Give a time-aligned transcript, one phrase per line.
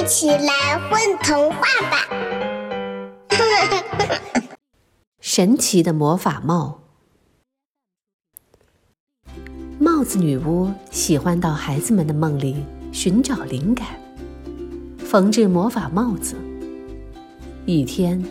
[0.00, 2.08] 一起来混童话吧！
[5.20, 6.80] 神奇的魔法帽。
[9.78, 13.86] 帽子女巫喜欢到孩子们的梦里寻找灵感，
[14.98, 16.36] 缝制魔法帽子。
[17.66, 18.24] 一天，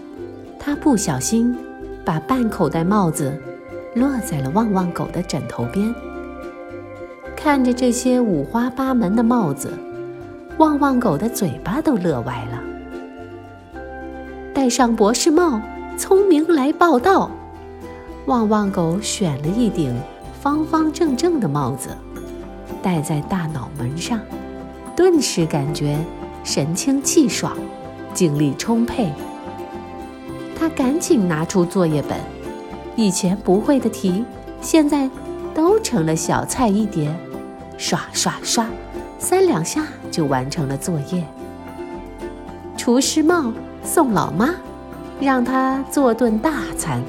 [0.60, 1.56] 她不小心
[2.04, 3.40] 把半口袋帽子
[3.94, 5.94] 落在了旺旺狗的枕头边。
[7.36, 9.78] 看着这些五花八门的帽子，
[10.58, 12.62] 旺旺狗的嘴巴都乐歪了。
[14.54, 15.60] 戴上博士帽，
[15.98, 17.32] 聪明来报道。
[18.28, 19.96] 旺旺狗选了一顶
[20.40, 21.90] 方方正正的帽子，
[22.84, 24.20] 戴在大脑门上，
[24.96, 25.98] 顿时感觉
[26.44, 27.58] 神清气爽，
[28.14, 29.12] 精力充沛。
[30.60, 32.20] 他赶紧拿出作业本，
[32.96, 34.24] 以前不会的题，
[34.62, 35.10] 现在
[35.56, 37.12] 都成了小菜一碟。
[37.78, 38.68] 刷刷刷，
[39.22, 41.24] 三两下就完成了作业。
[42.76, 43.54] 厨师帽
[43.84, 44.50] 送老妈，
[45.20, 47.00] 让她做顿大餐。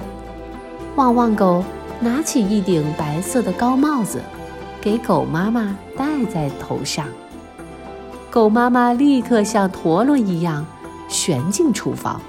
[0.95, 1.65] 旺旺狗
[1.99, 4.21] 拿起一顶白色的高帽子，
[4.79, 7.07] 给狗妈妈戴在头上。
[8.31, 10.67] 狗妈妈立刻像陀螺一样
[11.09, 12.21] 旋进厨房。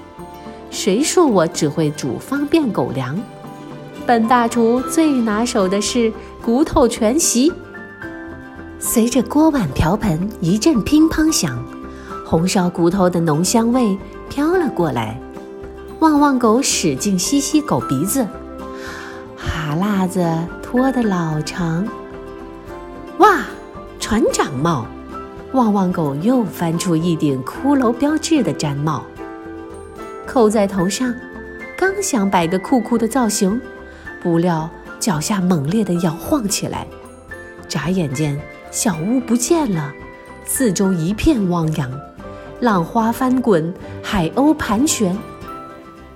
[0.70, 3.20] 谁说我只会煮方便狗粮？
[4.06, 6.10] 本大厨最拿手的是
[6.42, 7.52] 骨头全席。
[8.86, 11.58] 随着锅碗瓢盆一阵乒乓响，
[12.22, 15.18] 红烧骨头的浓香味飘了过来。
[16.00, 18.28] 旺旺狗使劲吸吸狗鼻子，
[19.38, 20.22] 哈喇子
[20.62, 21.88] 拖得老长。
[23.16, 23.40] 哇，
[23.98, 24.86] 船长帽！
[25.54, 29.02] 旺旺狗又翻出一顶骷髅标志的毡帽，
[30.26, 31.12] 扣在头上。
[31.74, 33.58] 刚想摆个酷酷的造型，
[34.22, 34.68] 不料
[35.00, 36.86] 脚下猛烈地摇晃起来，
[37.66, 38.38] 眨眼间。
[38.74, 39.94] 小屋不见了，
[40.44, 41.88] 四周一片汪洋，
[42.58, 43.72] 浪花翻滚，
[44.02, 45.16] 海鸥盘旋。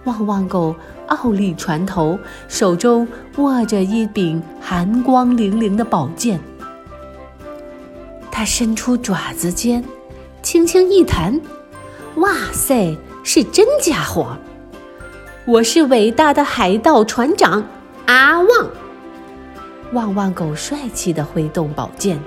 [0.03, 0.75] 旺旺狗
[1.07, 6.41] 傲立船头，手中握着一柄寒光凛凛的宝剑。
[8.29, 9.85] 他伸出爪子尖，
[10.43, 11.41] 轻轻一弹，
[12.17, 14.37] 哇塞，是真家伙！
[15.47, 17.65] 我是伟大的海盗船长
[18.07, 18.49] 阿旺。
[19.93, 22.19] 旺旺狗帅气地挥动宝剑。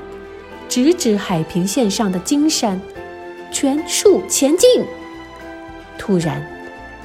[0.72, 2.80] 直指海平线上的金山，
[3.52, 4.86] 全速前进！
[5.98, 6.42] 突然，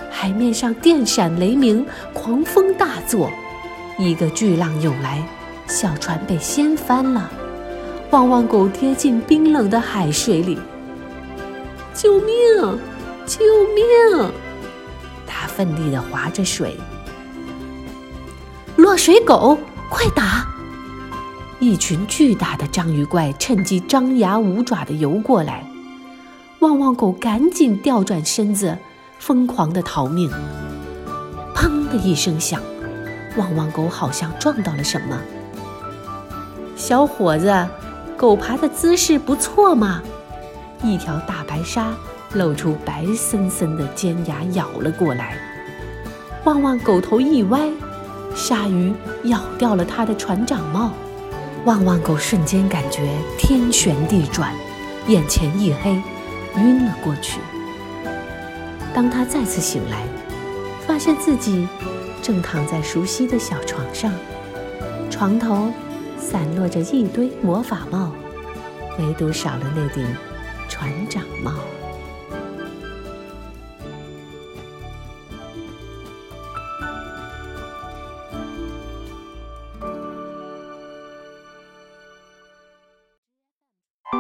[0.09, 1.85] 海面上电闪雷鸣，
[2.15, 3.29] 狂风大作，
[3.99, 5.21] 一个巨浪涌来，
[5.67, 7.29] 小船被掀翻了。
[8.13, 10.57] 旺旺狗跌进冰冷的海水里，
[11.93, 12.37] 救命！
[13.27, 13.41] 救
[13.75, 14.31] 命！
[15.27, 16.77] 它奋力地划着水。
[18.77, 19.59] 落水狗，
[19.91, 20.47] 快打！
[21.59, 25.67] 一群巨大的章鱼怪趁机张牙舞爪地游过来，
[26.59, 28.77] 旺旺狗赶紧调转身子，
[29.19, 30.31] 疯狂地逃命。
[31.55, 32.61] 砰的一声响，
[33.39, 35.19] 旺旺狗好像撞到了什么。
[36.77, 37.67] 小伙子，
[38.19, 40.03] 狗爬的姿势不错嘛！
[40.83, 41.95] 一条大白鲨
[42.35, 45.39] 露出白森森的尖牙咬了过来，
[46.45, 47.71] 旺旺狗头一歪，
[48.35, 48.93] 鲨鱼
[49.25, 50.93] 咬掉了他的船长帽。
[51.67, 53.03] 旺旺狗瞬间感觉
[53.37, 54.55] 天旋地转，
[55.09, 56.01] 眼前一黑，
[56.59, 57.41] 晕了过去。
[58.95, 60.05] 当他再次醒来，
[60.87, 61.67] 发现自己
[62.23, 64.13] 正躺在熟悉的小床上，
[65.11, 65.73] 床头
[66.17, 68.13] 散落着一堆魔法帽，
[69.01, 70.07] 唯独少了那顶
[70.69, 71.53] 船长帽。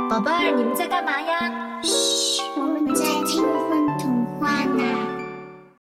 [0.08, 1.80] 宝贝儿你们在干嘛呀？
[1.82, 5.05] 嘘我们在听风童话呢。